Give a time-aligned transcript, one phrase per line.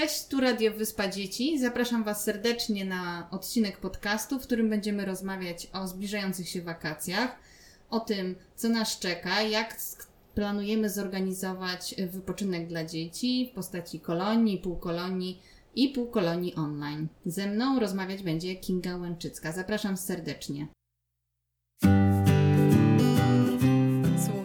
[0.00, 1.58] Cześć, tu Radio Wyspa Dzieci.
[1.58, 7.38] Zapraszam Was serdecznie na odcinek podcastu, w którym będziemy rozmawiać o zbliżających się wakacjach,
[7.90, 9.76] o tym, co nas czeka, jak
[10.34, 15.42] planujemy zorganizować wypoczynek dla dzieci w postaci kolonii, półkolonii
[15.74, 17.06] i półkolonii online.
[17.26, 19.52] Ze mną rozmawiać będzie Kinga Łęczycka.
[19.52, 20.66] Zapraszam serdecznie.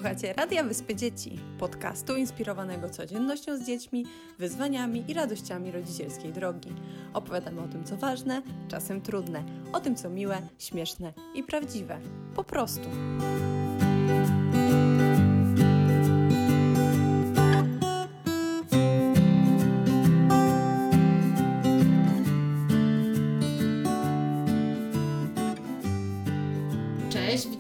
[0.09, 4.05] Słuchacie Radia Wyspy Dzieci, podcastu inspirowanego codziennością z dziećmi,
[4.39, 6.73] wyzwaniami i radościami rodzicielskiej drogi.
[7.13, 9.43] Opowiadamy o tym, co ważne, czasem trudne,
[9.73, 11.99] o tym, co miłe, śmieszne i prawdziwe.
[12.35, 12.89] Po prostu.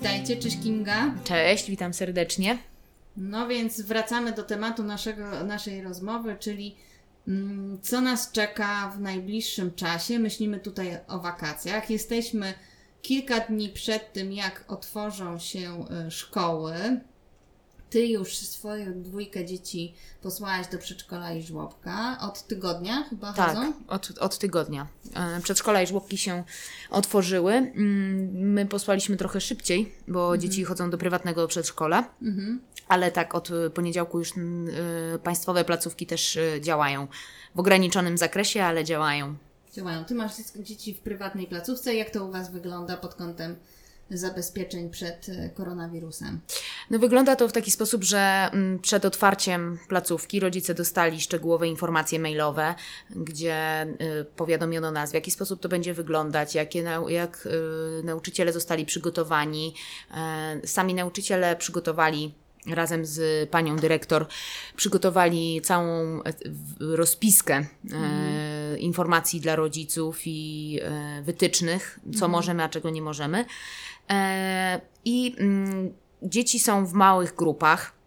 [0.09, 1.13] Witajcie, cześć Kinga.
[1.23, 2.57] Cześć, witam serdecznie.
[3.17, 6.75] No więc wracamy do tematu naszego, naszej rozmowy, czyli
[7.27, 10.19] mm, co nas czeka w najbliższym czasie.
[10.19, 11.89] Myślimy tutaj o wakacjach.
[11.89, 12.53] Jesteśmy
[13.01, 16.73] kilka dni przed tym, jak otworzą się y, szkoły.
[17.89, 22.17] Ty już swoją dwójkę dzieci posłałaś do przedszkola i żłobka.
[22.21, 23.73] Od tygodnia chyba tak, chodzą?
[23.87, 24.87] od, od tygodnia.
[25.15, 26.43] E, przedszkola i żłobki się
[26.89, 27.53] otworzyły.
[27.53, 30.41] Mm, my posłaliśmy trochę szybciej, bo mhm.
[30.41, 32.09] dzieci chodzą do prywatnego przedszkola.
[32.21, 32.61] Mhm.
[32.87, 37.07] Ale tak, od poniedziałku już y, państwowe placówki też działają.
[37.55, 39.35] W ograniczonym zakresie, ale działają.
[39.73, 40.05] Działają.
[40.05, 41.95] Ty masz dzieci w prywatnej placówce.
[41.95, 43.55] Jak to u Was wygląda pod kątem
[44.11, 46.39] zabezpieczeń przed e, koronawirusem?
[46.89, 52.19] No wygląda to w taki sposób, że mm, przed otwarciem placówki rodzice dostali szczegółowe informacje
[52.19, 52.75] mailowe,
[53.09, 53.87] gdzie
[54.21, 59.73] y, powiadomiono nas, w jaki sposób to będzie wyglądać, jakie, jak y, nauczyciele zostali przygotowani.
[60.11, 62.33] E, sami nauczyciele przygotowali
[62.67, 64.27] razem z panią dyrektor
[64.75, 66.33] przygotowali całą e,
[66.79, 68.77] rozpiskę mhm.
[68.77, 70.79] informacji dla rodziców i
[71.23, 72.31] wytycznych, co mhm.
[72.31, 73.45] możemy, a czego nie możemy.
[75.05, 75.93] I mm,
[76.23, 77.99] dzieci są w małych grupach.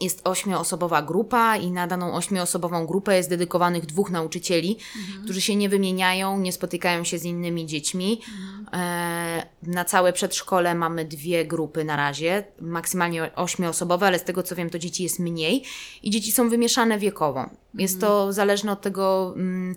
[0.00, 5.24] Jest ośmioosobowa grupa i na daną ośmioosobową grupę jest dedykowanych dwóch nauczycieli, mhm.
[5.24, 8.20] którzy się nie wymieniają, nie spotykają się z innymi dziećmi.
[8.28, 9.42] Mhm.
[9.62, 14.70] Na całe przedszkole mamy dwie grupy na razie, maksymalnie ośmioosobowe, ale z tego co wiem,
[14.70, 15.62] to dzieci jest mniej
[16.02, 17.50] i dzieci są wymieszane wiekowo.
[17.74, 18.12] Jest mhm.
[18.12, 19.74] to zależne od tego, mm,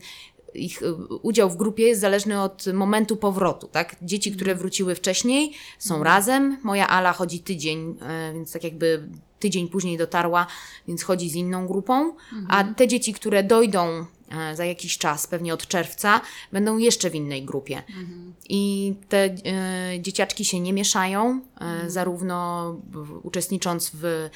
[0.54, 3.96] ich y, udział w grupie jest zależny od momentu powrotu, tak?
[4.02, 4.38] Dzieci, mhm.
[4.38, 6.16] które wróciły wcześniej, są mhm.
[6.16, 6.58] razem.
[6.64, 9.10] Moja Ala chodzi tydzień, e, więc tak jakby
[9.42, 10.48] tydzień później dotarła,
[10.88, 12.16] więc chodzi z inną grupą.
[12.50, 12.76] A mhm.
[12.76, 16.22] te dzieci, które dojdą E, za jakiś czas, pewnie od czerwca,
[16.52, 17.78] będą jeszcze w innej grupie.
[17.78, 18.34] Mhm.
[18.50, 19.32] I te e,
[20.00, 21.90] dzieciaczki się nie mieszają, e, mhm.
[21.90, 22.82] zarówno
[23.24, 24.30] uczestnicząc w, e,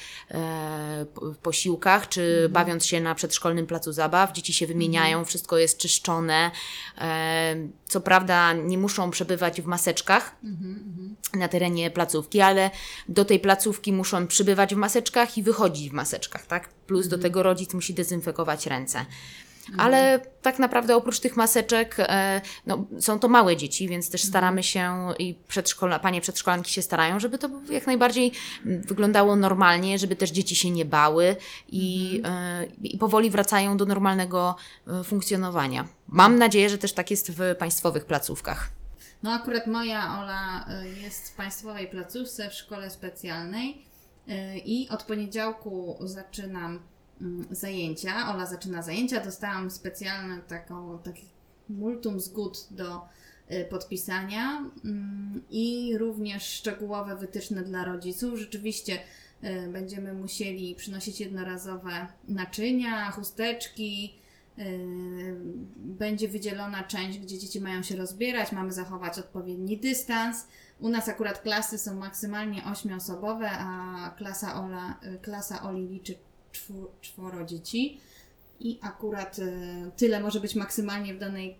[1.22, 2.52] w posiłkach, czy mhm.
[2.52, 4.32] bawiąc się na przedszkolnym placu zabaw.
[4.32, 5.24] Dzieci się wymieniają, mhm.
[5.24, 6.50] wszystko jest czyszczone.
[6.98, 7.56] E,
[7.86, 11.05] co prawda nie muszą przebywać w maseczkach mhm, mhm.
[11.34, 12.70] Na terenie placówki, ale
[13.08, 16.68] do tej placówki muszą przybywać w maseczkach i wychodzić w maseczkach, tak?
[16.68, 19.06] Plus do tego rodzic musi dezynfekować ręce.
[19.78, 24.62] Ale tak naprawdę oprócz tych maseczek, e, no, są to małe dzieci, więc też staramy
[24.62, 28.32] się i przedszkola, panie przedszkolanki się starają, żeby to jak najbardziej
[28.64, 31.36] wyglądało normalnie, żeby też dzieci się nie bały
[31.68, 32.66] i, mhm.
[32.82, 34.56] i powoli wracają do normalnego
[34.86, 35.88] e, funkcjonowania.
[36.08, 38.75] Mam nadzieję, że też tak jest w państwowych placówkach.
[39.22, 40.66] No akurat moja Ola
[41.02, 43.86] jest w państwowej placówce w szkole specjalnej
[44.64, 46.80] i od poniedziałku zaczynam
[47.20, 48.34] Mm, zajęcia.
[48.34, 49.24] Ola zaczyna zajęcia.
[49.24, 51.24] Dostałam specjalne taką, taki
[51.68, 53.00] multum zgód do
[53.50, 58.38] y, podpisania mm, i również szczegółowe wytyczne dla rodziców.
[58.38, 58.98] Rzeczywiście
[59.44, 64.14] y, będziemy musieli przynosić jednorazowe naczynia, chusteczki.
[64.58, 65.36] Y,
[65.76, 70.46] będzie wydzielona część, gdzie dzieci mają się rozbierać, mamy zachować odpowiedni dystans.
[70.80, 76.14] U nas akurat klasy są maksymalnie ośmioosobowe, a klasa, Ola, klasa Oli liczy
[77.00, 78.00] czworo dzieci
[78.60, 81.58] i akurat e, tyle może być maksymalnie w danej,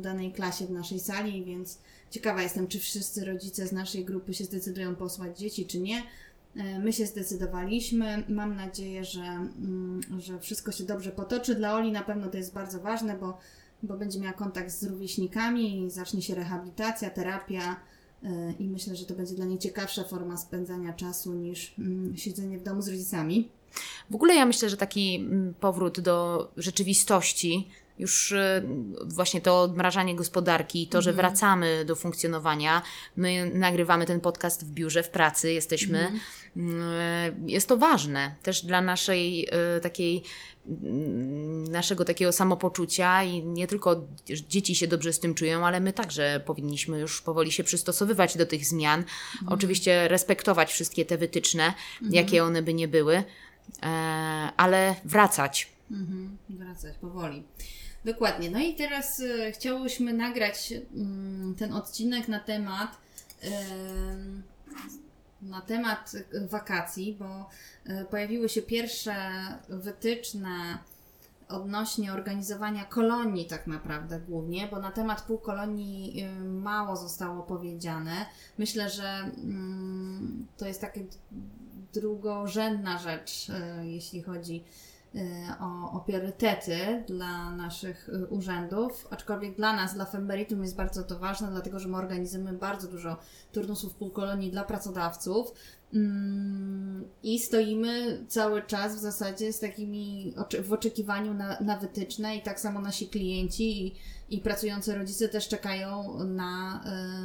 [0.00, 1.78] danej klasie, w naszej sali, więc
[2.10, 6.02] ciekawa jestem, czy wszyscy rodzice z naszej grupy się zdecydują posłać dzieci, czy nie.
[6.58, 8.24] E, my się zdecydowaliśmy.
[8.28, 11.54] Mam nadzieję, że, mm, że wszystko się dobrze potoczy.
[11.54, 13.38] Dla Oli na pewno to jest bardzo ważne, bo,
[13.82, 17.76] bo będzie miała kontakt z rówieśnikami, zacznie się rehabilitacja, terapia
[18.22, 22.58] e, i myślę, że to będzie dla niej ciekawsza forma spędzania czasu niż mm, siedzenie
[22.58, 23.48] w domu z rodzicami.
[24.10, 27.68] W ogóle ja myślę, że taki mm, powrót do rzeczywistości
[27.98, 28.62] już e,
[29.04, 31.28] właśnie to odmrażanie gospodarki, to, że Mhm.
[31.28, 32.82] wracamy do funkcjonowania.
[33.16, 35.98] My nagrywamy ten podcast w biurze, w pracy jesteśmy.
[35.98, 36.20] Mhm.
[36.56, 40.22] Mm, Jest to ważne też dla naszej e, takiej
[40.68, 44.02] mm, naszego takiego samopoczucia i nie tylko
[44.48, 48.46] dzieci się dobrze z tym czują, ale my także powinniśmy już powoli się przystosowywać do
[48.46, 49.04] tych zmian.
[49.46, 51.74] Oczywiście respektować wszystkie te wytyczne,
[52.10, 53.16] jakie one by nie były,
[53.82, 53.86] e,
[54.56, 55.68] ale wracać.
[55.90, 57.42] Mhm, wracać powoli.
[58.06, 58.50] Dokładnie.
[58.50, 62.96] No i teraz e, chciałyśmy nagrać mm, ten odcinek na temat
[63.40, 64.42] em,
[65.42, 66.12] na temat
[66.48, 67.48] wakacji, bo
[67.86, 69.14] e, pojawiły się pierwsze
[69.68, 70.78] wytyczne
[71.48, 78.26] odnośnie organizowania kolonii tak naprawdę głównie, bo na temat półkolonii y, mało zostało powiedziane.
[78.58, 81.00] Myślę, że mm, to jest taka
[81.92, 84.64] drugorzędna rzecz, y, jeśli chodzi
[85.60, 91.18] o, o priorytety dla naszych y, urzędów, aczkolwiek dla nas, dla Femberitum jest bardzo to
[91.18, 93.16] ważne, dlatego że my organizujemy bardzo dużo
[93.52, 95.52] turnusów półkolonii dla pracodawców
[95.94, 102.42] mm, i stoimy cały czas w zasadzie z takimi w oczekiwaniu na, na wytyczne i
[102.42, 103.94] tak samo nasi klienci i,
[104.30, 106.84] i pracujący rodzice też czekają na,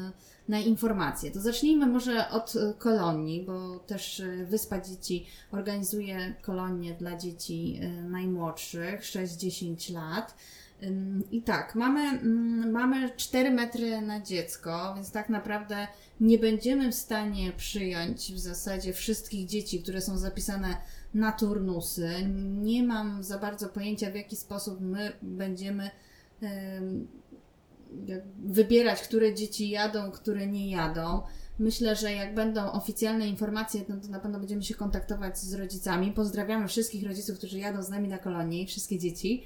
[0.10, 1.32] y, na informacje.
[1.32, 7.80] To zacznijmy może od y, kolonii, bo też y, Wyspa Dzieci organizuje kolonie dla dzieci
[7.84, 10.36] y, najmłodszych, 6-10 lat.
[11.32, 15.88] I tak, mamy, mm, mamy 4 metry na dziecko, więc tak naprawdę
[16.20, 20.78] nie będziemy w stanie przyjąć w zasadzie wszystkich dzieci, które są zapisane
[21.14, 22.10] na turnusy.
[22.62, 25.90] Nie mam za bardzo pojęcia, w jaki sposób my będziemy
[28.44, 31.22] wybierać, które dzieci jadą, które nie jadą.
[31.60, 36.12] Myślę, że jak będą oficjalne informacje, no to na pewno będziemy się kontaktować z rodzicami.
[36.12, 39.44] Pozdrawiamy wszystkich rodziców, którzy jadą z nami na kolonie i wszystkie dzieci.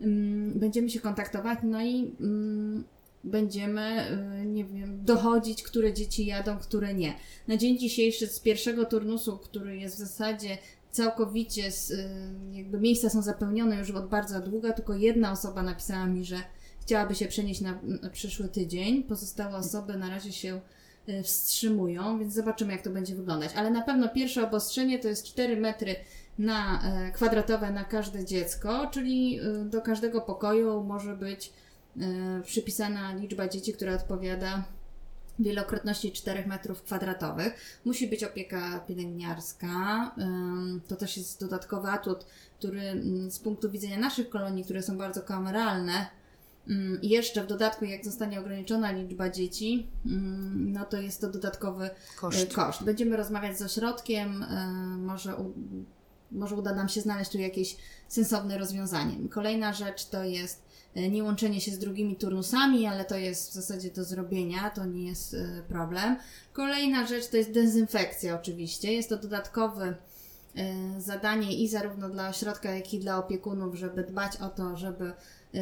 [0.00, 2.84] Ym, Będziemy się kontaktować, no i ym,
[3.24, 4.06] będziemy,
[4.42, 7.14] y, nie wiem, dochodzić, które dzieci jadą, które nie.
[7.48, 10.58] Na dzień dzisiejszy z pierwszego turnusu, który jest w zasadzie
[10.90, 12.08] całkowicie, z, y,
[12.52, 16.36] jakby miejsca są zapełnione już od bardzo długa, tylko jedna osoba napisała mi, że
[16.84, 19.02] chciałaby się przenieść na, na przyszły tydzień.
[19.02, 20.60] Pozostałe osoby na razie się
[21.08, 23.50] y, wstrzymują, więc zobaczymy, jak to będzie wyglądać.
[23.56, 25.96] Ale na pewno pierwsze obostrzenie to jest 4 metry
[26.38, 31.52] na, e, kwadratowe na każde dziecko, czyli y, do każdego pokoju może być
[32.00, 34.64] e, przypisana liczba dzieci, która odpowiada
[35.38, 37.80] wielokrotności 4 metrów kwadratowych.
[37.84, 40.14] Musi być opieka pielęgniarska.
[40.88, 42.26] To też jest dodatkowy atut,
[42.58, 46.06] który z punktu widzenia naszych kolonii, które są bardzo kameralne,
[47.02, 51.90] i jeszcze w dodatku, jak zostanie ograniczona liczba dzieci, ym, no to jest to dodatkowy
[52.16, 52.42] Koszt.
[52.42, 52.84] e, koszt.
[52.84, 54.66] Będziemy rozmawiać z ośrodkiem, e,
[54.98, 55.52] może, u,
[56.32, 57.76] może uda nam się znaleźć tu jakieś
[58.08, 59.28] sensowne rozwiązanie.
[59.28, 60.62] Kolejna rzecz to jest
[60.94, 64.84] e, nie łączenie się z drugimi turnusami, ale to jest w zasadzie do zrobienia, to
[64.84, 65.36] nie jest
[65.68, 66.16] problem.
[66.52, 68.92] Kolejna rzecz to jest dezynfekcja oczywiście.
[68.92, 69.94] Jest to dodatkowy
[70.98, 75.12] zadanie i zarówno dla ośrodka, jak i dla opiekunów, żeby dbać o to, żeby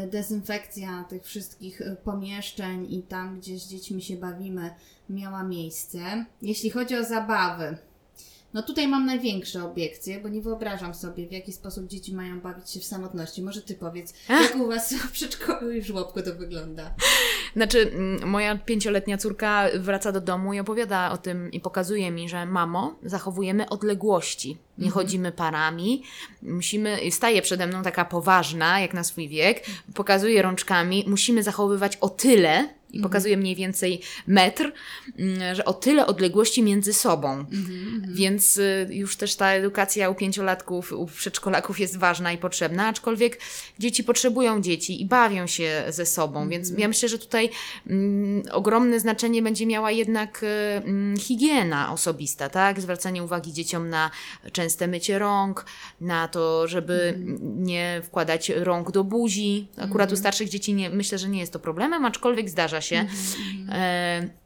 [0.06, 4.70] dezynfekcja tych wszystkich e, pomieszczeń i tam, gdzie z dziećmi się bawimy,
[5.10, 6.24] miała miejsce.
[6.42, 7.76] Jeśli chodzi o zabawy,
[8.54, 12.70] no tutaj mam największe obiekcje, bo nie wyobrażam sobie, w jaki sposób dzieci mają bawić
[12.70, 13.42] się w samotności.
[13.42, 16.94] Może ty powiedz, jak u Was w przedszkolu i w żłobku to wygląda?
[17.56, 22.28] Znaczy, mm, moja pięcioletnia córka wraca do domu i opowiada o tym i pokazuje mi,
[22.28, 24.58] że mamo, zachowujemy odległości.
[24.78, 26.02] Nie chodzimy parami,
[26.42, 29.64] musimy, staje przede mną taka poważna, jak na swój wiek,
[29.94, 34.72] pokazuje rączkami, musimy zachowywać o tyle, i pokazuje mniej więcej metr,
[35.18, 37.44] mm, że o tyle odległości między sobą.
[38.08, 43.38] Więc y, już też ta edukacja u pięciolatków, u przedszkolaków jest ważna i potrzebna, aczkolwiek
[43.78, 47.50] dzieci potrzebują dzieci i bawią się ze sobą, więc ja myślę, że tutaj
[47.86, 52.80] mm, ogromne znaczenie będzie miała jednak y, mm, higiena osobista, tak?
[52.80, 54.10] Zwracanie uwagi dzieciom na
[54.52, 55.66] częste mycie rąk,
[56.00, 59.68] na to, żeby nie wkładać rąk do buzi.
[59.76, 63.06] Akurat u starszych dzieci nie, myślę, że nie jest to problemem, aczkolwiek zdarza się.
[63.72, 64.41] E,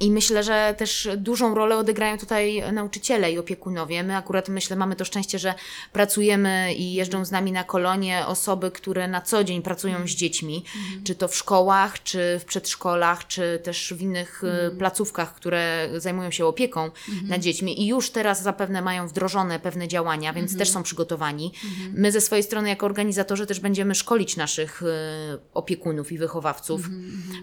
[0.00, 4.02] i myślę, że też dużą rolę odegrają tutaj nauczyciele i opiekunowie.
[4.02, 5.54] My akurat myślę, mamy to szczęście, że
[5.92, 10.64] pracujemy i jeżdżą z nami na kolonie osoby, które na co dzień pracują z dziećmi,
[11.04, 16.30] czy to w szkołach, czy w przedszkolach, czy też w innych e, placówkach, które zajmują
[16.30, 16.90] się opieką
[17.28, 17.82] nad dziećmi.
[17.82, 21.52] I już teraz zapewne mają wdrożone pewne działania, więc też są przygotowani.
[21.92, 26.88] My ze swojej strony jako organizatorzy też będziemy szkolić naszych e, opiekunów i wychowawców,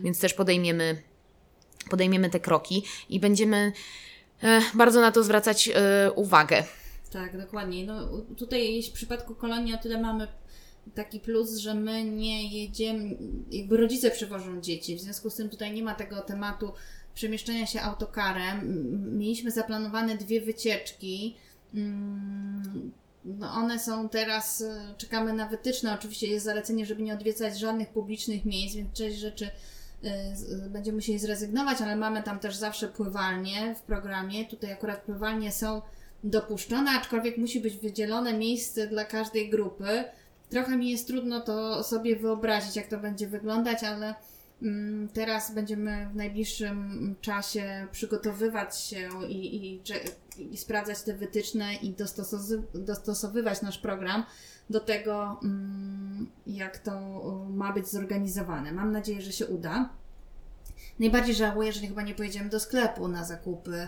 [0.03, 1.14] więc też podejmiemy
[1.89, 3.71] podejmiemy te kroki i będziemy
[4.43, 6.63] e, bardzo na to zwracać e, uwagę.
[7.11, 7.85] Tak, dokładnie.
[7.85, 10.27] No, tutaj jeśli w przypadku kolonii o tyle mamy
[10.95, 13.17] taki plus, że my nie jedziemy,
[13.51, 16.71] jakby rodzice przywożą dzieci, w związku z tym tutaj nie ma tego tematu
[17.13, 18.61] przemieszczania się autokarem.
[19.17, 21.35] Mieliśmy zaplanowane dwie wycieczki.
[21.73, 22.91] Mm,
[23.25, 25.93] No one są teraz, e, czekamy na wytyczne.
[25.93, 29.49] Oczywiście jest zalecenie, żeby nie odwiedzać żadnych publicznych miejsc, więc część rzeczy
[30.69, 34.45] będziemy musieli zrezygnować, ale mamy tam też zawsze pływalnie w programie.
[34.45, 35.81] Tutaj akurat pływalnie są
[36.23, 40.03] dopuszczone, aczkolwiek musi być wydzielone miejsce dla każdej grupy.
[40.49, 44.15] Trochę mi jest trudno to sobie wyobrazić, jak to będzie wyglądać, ale
[44.61, 49.81] mm, teraz będziemy w najbliższym czasie przygotowywać się i, i,
[50.51, 54.23] i sprawdzać te wytyczne i dostosowy- dostosowywać nasz program
[54.69, 56.91] do tego, mm, jak to
[57.47, 58.71] y, ma być zorganizowane.
[58.71, 59.89] Mam nadzieję, że się uda.
[60.99, 63.87] Najbardziej żałuję, że chyba nie pojedziemy do sklepu na zakupy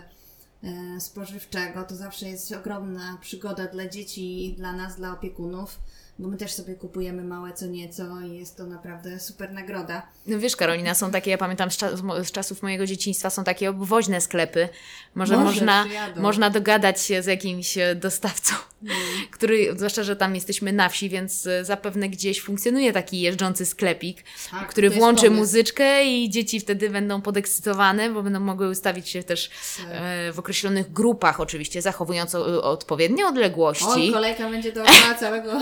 [0.62, 1.84] e, spożywczego.
[1.84, 5.80] To zawsze jest ogromna przygoda dla dzieci i dla nas, dla opiekunów,
[6.18, 10.02] bo my też sobie kupujemy małe co nieco i jest to naprawdę super nagroda.
[10.26, 13.70] No wiesz, Karolina, są takie, ja pamiętam z, czas, z czasów mojego dzieciństwa, są takie
[13.70, 14.68] obwoźne sklepy.
[15.14, 16.22] Może, Może można, przyjadą.
[16.22, 18.96] można dogadać się z jakimś e, dostawcą, Mm.
[19.36, 24.24] który, zwłaszcza, że tam jesteśmy na wsi, więc e, zapewne gdzieś funkcjonuje taki jeżdżący sklepik,
[24.50, 25.40] Tak, który włączy pomysł.
[25.40, 29.86] muzyczkę i dzieci wtedy będą podekscytowane, bo będą mogły ustawić się też Tak.
[29.90, 33.84] e, w określonych grupach oczywiście, zachowując o, odpowiednie odległości.
[33.88, 35.52] Oj, kolejka będzie dookoła całego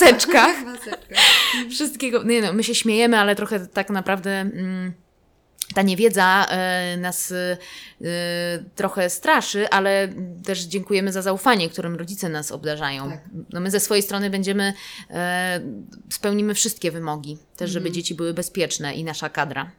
[0.00, 0.64] maseczkach.
[0.64, 1.18] maseczkach.
[1.70, 2.22] Wszystkiego.
[2.22, 4.30] Nie no, my się śmiejemy, ale trochę tak naprawdę.
[4.30, 4.92] Mm,
[5.74, 7.56] ta niewiedza e, nas e,
[8.74, 10.08] trochę straszy, ale
[10.44, 13.10] też dziękujemy za zaufanie, którym rodzice nas obdarzają.
[13.10, 13.20] Tak.
[13.52, 14.72] No my ze swojej strony będziemy,
[15.10, 15.60] e,
[16.10, 19.70] spełnimy wszystkie wymogi, też żeby dzieci były bezpieczne i nasza kadra.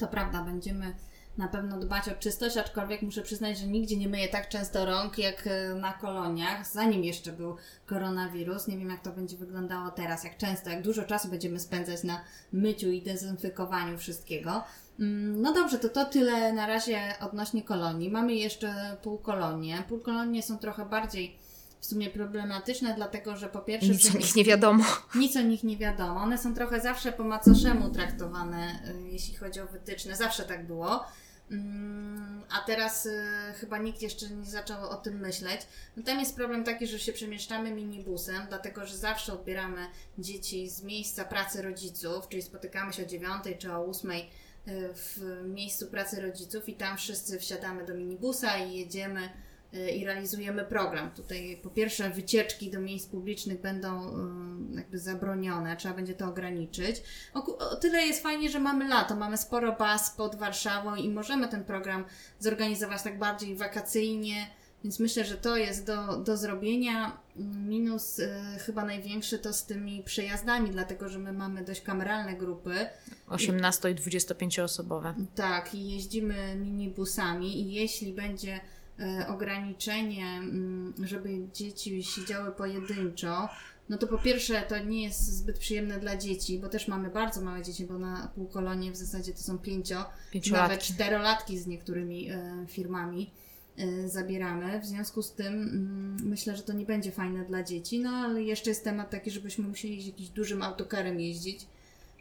[0.00, 0.94] To prawda, będziemy
[1.38, 5.18] na pewno dbać o czystość, aczkolwiek muszę przyznać, że nigdzie nie myję tak często rąk
[5.18, 7.56] jak e, na koloniach, zanim jeszcze był
[7.86, 8.68] koronawirus.
[8.68, 12.20] Nie wiem, jak to będzie wyglądało teraz, jak często, jak dużo czasu będziemy spędzać na
[12.52, 14.64] myciu i dezynfekowaniu wszystkiego.
[15.00, 18.10] Mm, No dobrze, to to tyle na razie odnośnie kolonii.
[18.10, 19.82] Mamy jeszcze półkolonie.
[19.88, 21.36] Półkolonie są trochę bardziej
[21.80, 23.88] w sumie problematyczne, dlatego że po pierwsze...
[23.88, 24.84] Nic o nich nie wiadomo.
[25.14, 26.20] nic o nich nie wiadomo.
[26.20, 30.16] One są trochę zawsze po macoszemu traktowane, y, jeśli chodzi o wytyczne.
[30.16, 31.04] Zawsze tak było.
[31.50, 33.22] Mm, A teraz y,
[33.54, 35.60] chyba nikt jeszcze nie zaczął o tym myśleć.
[35.96, 39.86] No tam jest problem taki, że się przemieszczamy minibusem, dlatego że zawsze odbieramy
[40.18, 44.24] dzieci z miejsca pracy rodziców, czyli spotykamy się o 9 czy o 8 y,
[44.94, 49.30] w miejscu pracy rodziców i tam wszyscy wsiadamy do minibusa i jedziemy
[49.72, 51.10] i realizujemy program.
[51.10, 57.02] Tutaj po pierwsze wycieczki do miejsc publicznych będą y, jakby zabronione, trzeba będzie to ograniczyć.
[57.34, 61.48] O, o tyle jest fajnie, że mamy lato, mamy sporo baz pod Warszawą i możemy
[61.48, 62.04] ten program
[62.38, 64.46] zorganizować tak bardziej wakacyjnie,
[64.84, 67.20] więc myślę, że to jest do, do zrobienia.
[67.66, 68.28] Minus y,
[68.66, 72.86] chyba największy to z tymi przejazdami, dlatego że my mamy dość kameralne grupy.
[73.28, 75.14] 18 i 25 osobowe.
[75.34, 78.60] Tak, i jeździmy minibusami i jeśli będzie
[79.28, 83.48] ograniczenie, mm, żeby dzieci siedziały pojedynczo,
[83.90, 87.40] no to po pierwsze to nie jest zbyt przyjemne dla dzieci, bo też mamy bardzo
[87.40, 90.04] małe dzieci, bo na półkolonie w zasadzie to są pięcio,
[90.52, 93.30] nawet czterolatki z niektórymi e, firmami
[93.76, 94.80] e, zabieramy.
[94.80, 98.42] W związku z tym mm, myślę, że to nie będzie fajne dla dzieci, no ale
[98.42, 101.66] jeszcze jest temat taki, żebyśmy musieli jakimś dużym autokarem jeździć.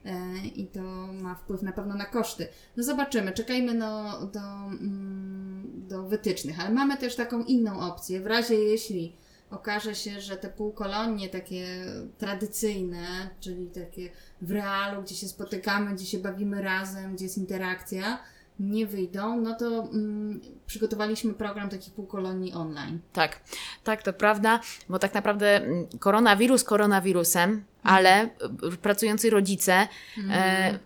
[0.05, 0.81] E, i to
[1.21, 2.47] ma wpływ na pewno na koszty.
[2.77, 8.21] No zobaczymy, czekajmy no, do, mm, do wytycznych, ale mamy też taką inną opcję.
[8.21, 9.15] W razie jeśli
[9.51, 11.85] okaże się, że te półkolonie takie
[12.17, 14.09] tradycyjne, czyli takie
[14.41, 18.19] w realu, gdzie się spotykamy, gdzie się bawimy razem, gdzie jest interakcja,
[18.59, 22.99] nie wyjdą, no to mm, przygotowaliśmy program takich półkolonii online.
[23.13, 23.39] Tak,
[23.83, 28.29] tak, to prawda, bo tak naprawdę mm, koronawirus koronawirusem, ale
[28.73, 29.87] y, pracujący rodzice,
[30.29, 30.79] e,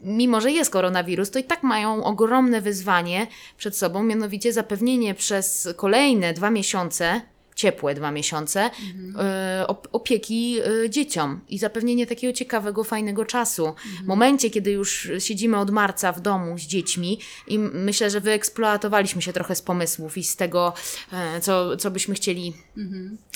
[0.00, 3.26] mimo że jest koronawirus, to i tak mają ogromne wyzwanie
[3.56, 7.20] przed sobą, mianowicie zapewnienie przez kolejne dwa miesiące,
[7.56, 8.70] ciepłe dwa miesiące,
[9.18, 13.74] e, op- opieki e, dzieciom i zapewnienie takiego ciekawego, fajnego czasu.
[14.04, 19.22] W momencie, kiedy już siedzimy od marca w domu z dziećmi i myślę, że wyeksploatowaliśmy
[19.22, 20.72] się trochę z pomysłów i z tego,
[21.12, 22.54] e, co, co byśmy chcieli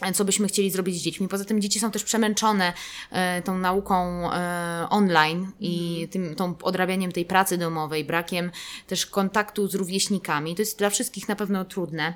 [0.02, 1.28] e, co byśmy chcieli zrobić z dziećmi.
[1.28, 2.72] Poza tym dzieci są też przemęczone
[3.10, 8.50] e, tą nauką e, online i tym, tą odrabianiem tej pracy domowej, brakiem
[8.86, 10.54] też kontaktu z rówieśnikami.
[10.54, 12.14] To jest dla wszystkich na pewno trudne.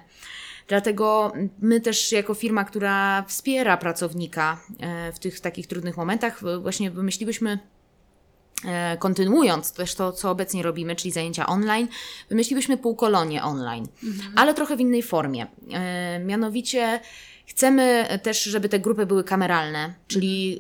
[0.68, 6.90] Dlatego my też jako firma, która wspiera pracownika e, w tych takich trudnych momentach, właśnie
[6.90, 7.59] wymyśliłyśmy
[8.64, 11.88] e, kontynuując też to, co obecnie robimy, czyli zajęcia online,
[12.28, 13.87] wymyśliłyśmy półkolonie online,
[14.37, 15.47] ale trochę w innej formie.
[15.73, 17.00] E, mianowicie
[17.47, 20.59] Chcemy też, żeby te grupy były kameralne, czyli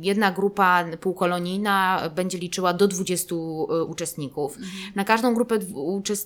[0.00, 3.38] jedna grupa półkolonijna będzie liczyła do 20 y,
[3.84, 4.58] uczestników.
[4.94, 5.58] Na, każdą grupę,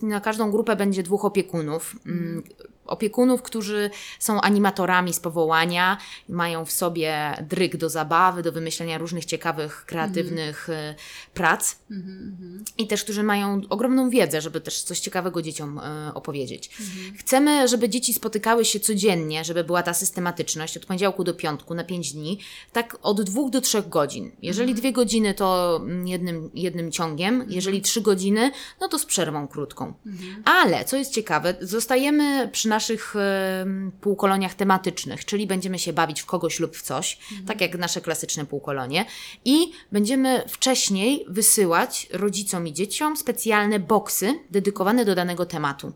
[0.03, 1.97] na każdą grupę będzie dwóch opiekunów.
[2.07, 2.43] Mm,
[2.89, 9.25] Opiekunów, którzy są animatorami z powołania, mają w sobie dryg do zabawy, do wymyślenia różnych
[9.25, 10.95] ciekawych, kreatywnych y,
[11.35, 11.77] prac.
[12.79, 16.71] I też, którzy mają ogromną wiedzę, żeby też coś ciekawego dzieciom e, opowiedzieć.
[17.19, 21.85] Chcemy, żeby dzieci spotykały się codziennie, żeby była ta systematyczność od poniedziałku do piątku na
[21.85, 22.39] 5 dni,
[22.73, 24.31] tak od dwóch do trzech godzin.
[24.43, 29.49] Jeżeli dwie godziny, to mm, jednym, jednym ciągiem, jeżeli trzy godziny, no to z przerwą
[29.49, 29.95] krótką.
[30.45, 33.15] Ale, co jest ciekawe, zostajemy przy naszych
[34.01, 38.47] półkoloniach tematycznych, czyli będziemy się bawić w kogoś lub w coś, tak jak nasze klasyczne
[38.47, 39.05] półkolonie
[39.45, 45.93] i będziemy wcześniej wysyłać rodzicom i dzieciom specjalne boksy dedykowane do danego tematu.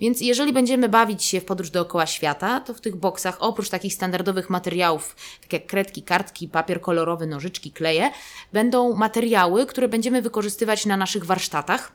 [0.00, 3.94] Więc jeżeli będziemy bawić się w podróż dookoła świata, to w tych boksach oprócz takich
[3.94, 8.10] standardowych materiałów, tak jak kredki, kartki, papier kolorowy, nożyczki, kleje,
[8.52, 11.92] będą materiały, które będziemy wykorzystywać na naszych warsztatach.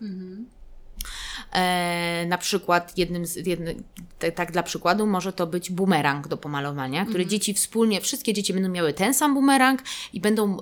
[1.52, 3.76] E, na przykład jednym z, jedny,
[4.20, 8.54] te- tak dla przykładu może to być bumerang do pomalowania, który dzieci wspólnie, wszystkie dzieci
[8.54, 9.82] będą miały ten sam bumerang
[10.14, 10.58] i będą, e,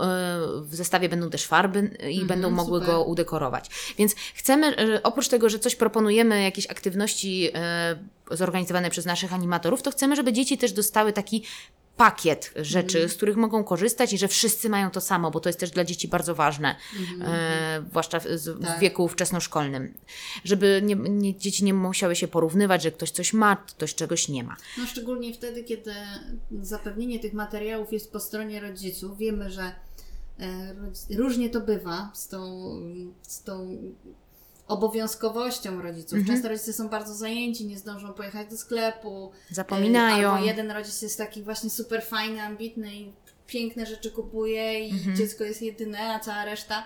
[0.62, 2.96] w zestawie będą też farby i będą mogły super.
[2.96, 3.69] go udekorować.
[3.98, 7.96] Więc chcemy, e, oprócz tego, że coś proponujemy, jakieś aktywności e,
[8.31, 11.43] zorganizowane przez naszych animatorów, to chcemy, żeby dzieci też dostały taki
[12.00, 15.60] pakiet rzeczy, z których mogą korzystać i że wszyscy mają to samo, bo to jest
[15.60, 16.75] też dla dzieci bardzo ważne,
[17.22, 18.79] e, zwłaszcza w, z, w Tak.
[18.79, 19.94] wieku wczesnoszkolnym.
[20.44, 24.44] Żeby nie, nie, dzieci nie musiały się porównywać, że ktoś coś ma, ktoś czegoś nie
[24.44, 24.56] ma.
[24.77, 25.94] No szczególnie wtedy, kiedy
[26.62, 29.18] zapewnienie tych materiałów jest po stronie rodziców.
[29.18, 29.72] Wiemy, że
[30.39, 30.75] e,
[31.18, 32.72] różnie to bywa z tą,
[33.22, 33.77] z tą
[34.70, 36.20] obowiązkowością rodziców.
[36.28, 39.32] Często rodzice są bardzo zajęci, nie zdążą pojechać do sklepu.
[39.52, 40.30] Zapominają.
[40.30, 43.14] E, Albo jeden rodzic jest taki właśnie super fajny, ambitny i
[43.48, 46.86] piękne rzeczy kupuje i dziecko jest jedyne, a cała reszta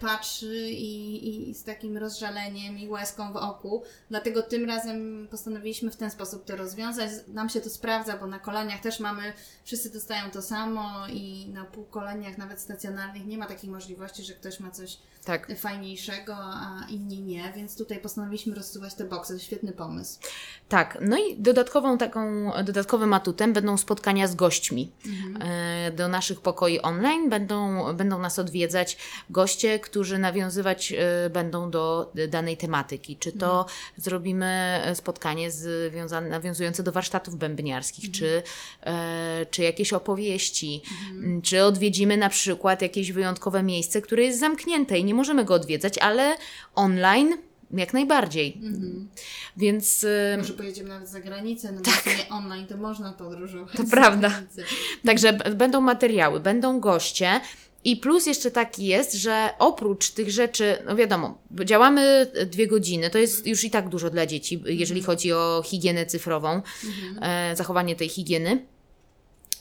[0.00, 3.82] patrzy i, i z takim rozżaleniem i łezką w oku.
[4.10, 7.10] Dlatego tym razem postanowiliśmy w ten sposób to rozwiązać.
[7.28, 9.32] Nam się to sprawdza, bo na koloniach też mamy,
[9.64, 14.60] wszyscy dostają to samo i na półkoloniach, nawet stacjonarnych, nie ma takiej możliwości, że ktoś
[14.60, 15.58] ma coś Tak.
[15.58, 19.32] fajniejszego, a inni nie, więc tutaj postanowiliśmy rozsuwać te boksy.
[19.34, 20.20] To świetny pomysł.
[20.68, 24.92] Tak, no i dodatkową taką, dodatkowym atutem będą spotkania z gośćmi.
[25.40, 28.96] E, Do naszych pokoi online będą, będą nas odwiedzać
[29.30, 33.16] goście, którzy nawiązywać e, będą do danej tematyki.
[33.16, 38.42] Czy to zrobimy spotkanie związane, nawiązujące do warsztatów bębniarskich, czy,
[38.82, 44.98] e, czy jakieś opowieści, m, czy odwiedzimy na przykład jakieś wyjątkowe miejsce, które jest zamknięte
[44.98, 46.36] i nie możemy go odwiedzać, ale
[46.74, 47.36] online
[47.70, 48.60] jak najbardziej.
[49.56, 52.04] Więc e, Może pojedziemy nawet za granicę, no tak.
[52.28, 53.76] bo online to można podróżować.
[53.76, 54.28] To prawda.
[54.28, 54.62] granicę.
[55.06, 57.40] Także będą materiały, będą goście.
[57.84, 63.18] I plus jeszcze taki jest, że oprócz tych rzeczy, no wiadomo, działamy dwie godziny, to
[63.18, 66.62] jest już i tak dużo dla dzieci, jeżeli chodzi o higienę cyfrową,
[67.20, 68.66] e, zachowanie tej higieny.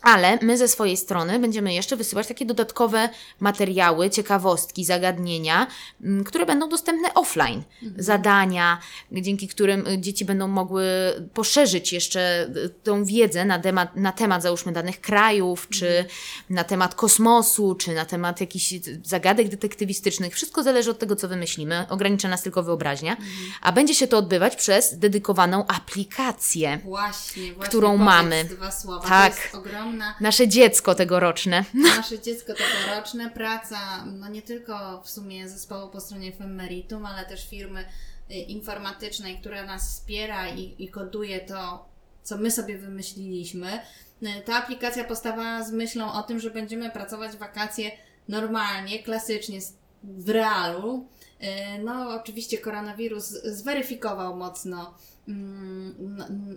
[0.07, 5.67] Ale my ze swojej strony będziemy jeszcze wysyłać takie dodatkowe materiały, ciekawostki, zagadnienia,
[6.03, 7.63] m, które będą dostępne offline.
[7.97, 8.79] Zadania,
[9.11, 10.85] dzięki którym y, dzieci będą mogły
[11.33, 16.05] poszerzyć jeszcze y, tą wiedzę na temat, na temat załóżmy danych krajów, czy
[16.49, 20.33] na temat kosmosu, czy na temat jakichś y, zagadek detektywistycznych.
[20.33, 21.85] Wszystko zależy od tego, co wymyślimy.
[21.89, 23.17] Ogranicza nas tylko wyobraźnia.
[23.61, 26.79] A będzie się to odbywać przez dedykowaną aplikację.
[26.83, 27.69] Właśnie, właśnie.
[27.69, 28.45] Którą mamy.
[28.45, 29.09] Dwa słowa.
[29.09, 29.33] Tak.
[29.51, 31.65] To jest ogromna Nasze dziecko tegoroczne.
[31.97, 37.49] nasze dziecko tegoroczne, praca, no nie tylko w sumie zespołu po stronie Femmeritum, ale też
[37.49, 37.85] firmy
[38.31, 41.85] y, informatycznej, która nas wspiera i, i koduje to,
[42.23, 43.79] co my sobie wymyśliliśmy.
[44.23, 47.91] Y, Ta aplikacja powstawała z myślą o tym, że będziemy pracować wakacje
[48.27, 49.59] normalnie, klasycznie,
[50.03, 51.07] w realu.
[51.43, 54.93] Y, No, oczywiście koronawirus zweryfikował mocno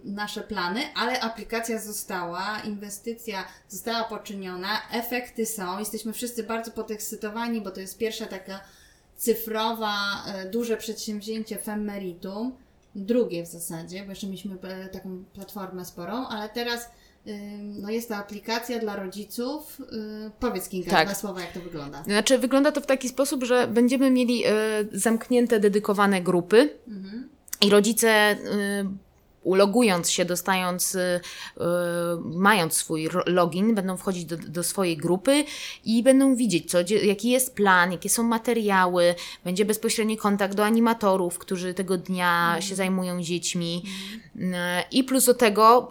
[0.04, 5.78] nasze plany, ale aplikacja została, inwestycja została poczyniona, efekty są.
[5.78, 8.60] Jesteśmy wszyscy bardzo podekscytowani, bo to jest pierwsza taka
[9.16, 9.94] cyfrowa,
[10.26, 12.52] e, duże przedsięwzięcie Femmeritum.
[12.94, 16.90] Drugie w zasadzie, bo jeszcze mieliśmy e, taką platformę sporą, ale teraz
[17.58, 19.80] no jest to aplikacja dla rodziców.
[20.26, 21.08] Y, Powiedz Kinga, Tak.
[21.08, 22.02] dwa słowa, jak to wygląda.
[22.04, 24.50] Znaczy, wygląda to w taki sposób, że będziemy mieli e,
[24.92, 26.68] zamknięte, dedykowane grupy
[27.60, 28.08] i rodzice.
[28.08, 28.36] E,
[29.42, 31.60] Ulogując się, dostając, y, y,
[32.24, 35.44] mając swój login, będą wchodzić do, do swojej grupy
[35.84, 39.14] i będą widzieć, co, jaki jest plan, jakie są materiały.
[39.44, 43.82] Będzie bezpośredni kontakt do animatorów, którzy tego dnia się zajmują dziećmi.
[44.36, 44.40] Y,
[44.90, 45.90] I plus do tego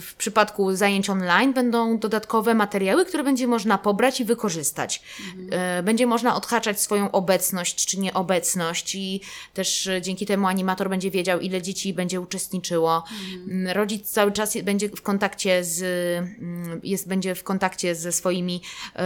[0.00, 5.02] w przypadku zajęć online będą dodatkowe materiały, które będzie można pobrać i wykorzystać.
[5.50, 9.20] E, Będzie można odhaczać swoją obecność czy nieobecność i
[9.54, 13.04] też e, dzięki temu animator będzie wiedział, ile dzieci będzie uczestniczyło.
[13.48, 18.62] Mm, Rodzic cały czas będzie w kontakcie z, mm, jest, będzie w kontakcie ze swoimi
[18.94, 18.98] e,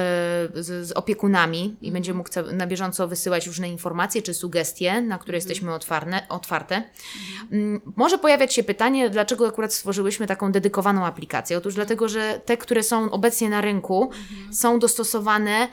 [0.55, 5.39] z, z opiekunami i będzie mógł na bieżąco wysyłać różne informacje czy sugestie, na które
[5.39, 6.83] jesteśmy otwarne, otwarte.
[7.53, 11.59] Mm, Może pojawiać się pytanie, dlaczego akurat stworzyłyśmy taką dedykowaną aplikację.
[11.59, 14.11] Otóż dlatego, że te, które są obecnie na rynku,
[14.51, 15.69] są dostosowane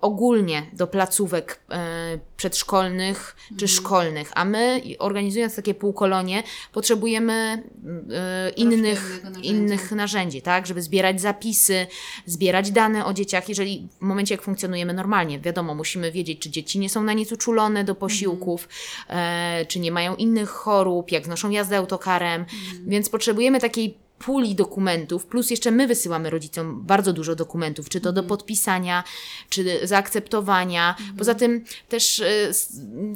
[0.00, 8.80] ogólnie do placówek e, przedszkolnych czy szkolnych, a my organizując takie półkolonie potrzebujemy e, innych,
[8.80, 9.50] innego narzędzia.
[9.50, 11.86] innych narzędzi, tak, żeby zbierać zapisy,
[12.26, 16.78] zbierać dane o dzieciach, jeżeli w momencie jak funkcjonujemy normalnie, wiadomo, musimy wiedzieć, czy dzieci
[16.78, 18.68] nie są na nic uczulone do posiłków,
[19.08, 22.44] e, czy nie mają innych chorób, jak znoszą jazdę autokarem,
[22.86, 28.12] więc potrzebujemy takiej puli dokumentów, plus jeszcze my wysyłamy rodzicom bardzo dużo dokumentów, czy to
[28.12, 29.04] do podpisania,
[29.48, 30.96] czy zaakceptowania.
[31.18, 32.50] Poza tym też e,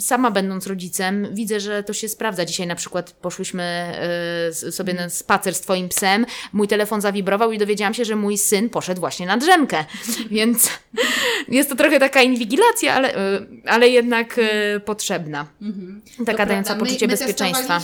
[0.00, 2.44] sama będąc rodzicem, widzę, że to się sprawdza.
[2.44, 7.58] Dzisiaj na przykład poszłyśmy e, sobie na spacer z Twoim psem, mój telefon zawibrował i
[7.58, 9.84] dowiedziałam się, że mój syn poszedł właśnie na drzemkę,
[10.30, 10.70] więc
[11.48, 14.40] jest to trochę taka inwigilacja, ale, e, ale jednak
[14.84, 15.46] potrzebna.
[16.26, 17.80] Taka dająca poczucie my, my bezpieczeństwa.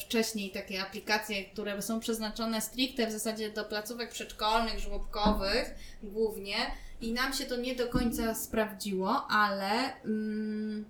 [0.00, 2.27] wcześniej takie aplikacje, które są przeznaczone
[2.60, 6.56] stricte w zasadzie do placówek przedszkolnych, żłobkowych głównie
[7.00, 10.84] i nam się to nie do końca sprawdziło, ale mm,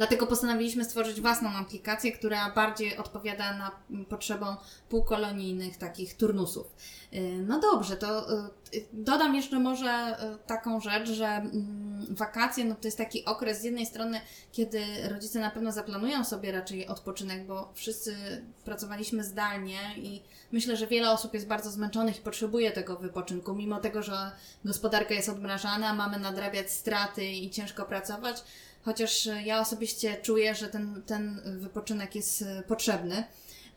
[0.00, 3.70] dlatego postanowiliśmy stworzyć własną aplikację, która bardziej odpowiada na
[4.08, 4.56] potrzebom
[4.88, 6.66] półkolonijnych takich turnusów.
[7.14, 8.32] Y, No dobrze, to
[8.74, 13.60] y, dodam jeszcze może y, taką rzecz, że mm, wakacje no to jest taki okres
[13.60, 14.20] z jednej strony,
[14.52, 18.16] kiedy rodzice na pewno zaplanują sobie raczej odpoczynek, bo wszyscy
[18.64, 23.80] pracowaliśmy zdalnie i myślę, że wiele osób jest bardzo zmęczonych i potrzebuje tego wypoczynku, mimo
[23.80, 24.32] tego, że
[24.64, 28.44] gospodarka jest odmrażana, mamy nadrabiać straty i ciężko pracować.
[28.82, 33.24] Chociaż y, ja osobiście czuję, że ten, ten wypoczynek jest y, potrzebny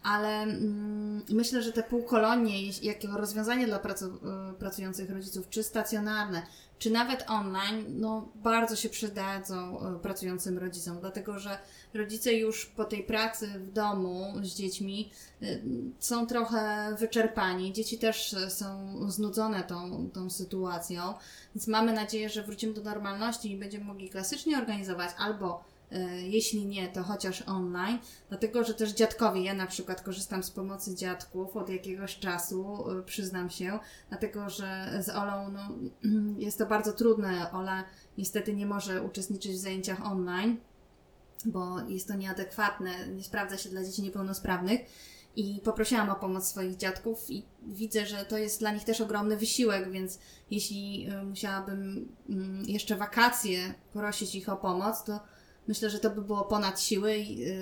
[0.03, 6.41] ale mm, myślę, że te półkolonie, jako rozwiązanie dla pracu, y, pracujących rodziców, czy stacjonarne,
[6.83, 11.57] czy nawet online, no bardzo się przydadzą y, pracującym rodzicom, dlatego że
[11.93, 15.61] rodzice już po tej pracy w domu z dziećmi y,
[15.99, 17.73] są trochę wyczerpani.
[17.73, 21.13] Dzieci też y, są znudzone tą, tą sytuacją,
[21.55, 25.72] więc mamy nadzieję, że wrócimy do normalności i będziemy mogli klasycznie organizować albo E,
[26.23, 30.95] Jeśli nie, to chociaż online, dlatego że też dziadkowie, ja na przykład korzystam z pomocy
[30.95, 33.79] dziadków od jakiegoś czasu, e, przyznam się,
[34.09, 35.69] dlatego że z Olą no,
[36.45, 37.51] jest to bardzo trudne.
[37.51, 37.83] Ola
[38.17, 40.57] niestety nie może uczestniczyć w zajęciach online,
[41.45, 44.81] bo jest to nieadekwatne, nie sprawdza się dla dzieci niepełnosprawnych.
[45.35, 49.37] I poprosiłam o pomoc swoich dziadków, i widzę, że to jest dla nich też ogromny
[49.37, 50.19] wysiłek, więc
[50.51, 55.19] jeśli e, musiałabym mm, jeszcze wakacje prosić ich o pomoc, to
[55.67, 57.55] Myślę, że to by było ponad siły yy,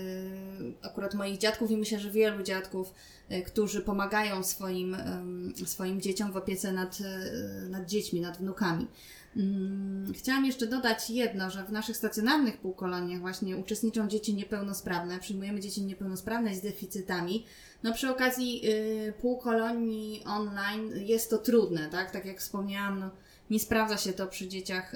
[0.81, 2.93] akurat moich dziadków i myślę, że wielu dziadków,
[3.29, 6.97] yy, którzy pomagają swoim, ym, swoim dzieciom w opiece nad,
[7.69, 8.87] nad dziećmi, nad wnukami.
[9.37, 15.59] Ym, Chciałam jeszcze dodać jedno, że w naszych stacjonarnych półkoloniach właśnie uczestniczą dzieci niepełnosprawne, przyjmujemy
[15.59, 17.45] dzieci niepełnosprawne z deficytami.
[17.83, 18.63] No przy okazji
[19.21, 22.11] półkolonii online jest to trudne, tak?
[22.11, 23.09] Tak jak wspomniałam, no,
[23.49, 24.95] nie sprawdza się to przy dzieciach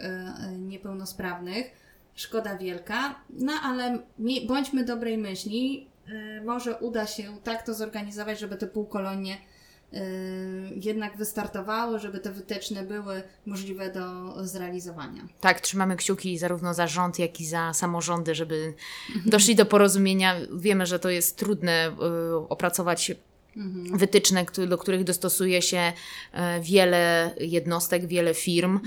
[0.57, 1.84] niepełnosprawnych
[2.15, 3.99] szkoda wielka, no ale
[4.47, 9.37] bądźmy dobrej myśli, yy, może uda się tak to zorganizować, żeby te półkolonie
[9.91, 9.99] yy,
[10.75, 15.27] jednak wystartowały, żeby te wytyczne były możliwe do zrealizowania.
[15.41, 18.73] Tak, trzymamy kciuki zarówno za rząd, jak i za samorządy, żeby
[19.25, 20.35] doszli do porozumienia.
[20.55, 22.49] Wiemy, że to jest trudne y,
[23.55, 25.93] opracować wytyczne, do których dostosuje się
[26.31, 28.79] e, wiele jednostek, wiele firm.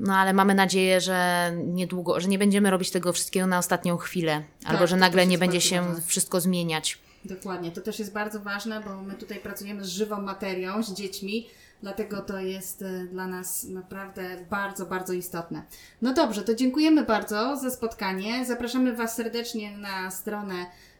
[0.00, 4.42] No ale mamy nadzieję, że niedługo, że nie będziemy robić tego wszystkiego na ostatnią chwilę,
[4.64, 6.98] albo że nagle nie będzie się wszystko zmieniać.
[7.24, 11.46] Dokładnie, to też jest bardzo ważne, bo my tutaj pracujemy z żywą materią, z dziećmi,
[11.82, 15.62] dlatego to jest e, dla nas naprawdę bardzo, bardzo istotne.
[16.02, 18.44] No dobrze, to dziękujemy bardzo za spotkanie.
[18.44, 20.54] Zapraszamy Was serdecznie na stronę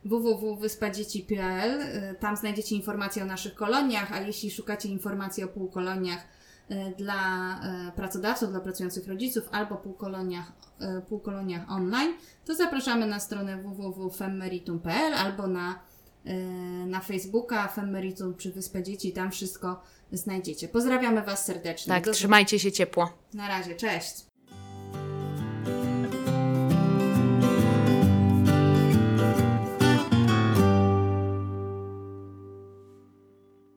[0.05, 1.81] www.wyspadzieci.pl.
[1.81, 6.21] E, Tam znajdziecie informacje o naszych koloniach, a jeśli szukacie informacji o półkoloniach
[6.69, 7.17] e, dla
[7.97, 10.53] pracodawców, dla pracujących rodziców albo półkoloniach,
[11.09, 15.79] półkoloniach online, to zapraszamy na stronę www.femmeritum.pl albo na
[16.87, 20.69] na Facebooka Femmeritum czy Wyspę Dzieci, tam wszystko znajdziecie.
[20.69, 21.91] Pozdrawiamy Was serdecznie.
[21.95, 23.13] Tak, Do- trzymajcie się ciepło.
[23.35, 24.27] Na razie, cześć.